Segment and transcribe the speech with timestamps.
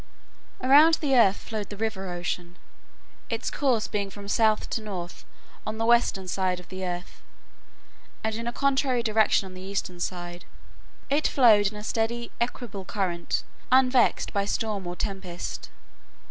[0.63, 2.57] Around the earth flowed the River Ocean,
[3.29, 5.25] its course being from south to north
[5.63, 7.21] on the western side of the earth,
[8.23, 10.45] and in a contrary direction on the eastern side.
[11.11, 15.69] It flowed in a steady, equable current, unvexed by storm or tempest.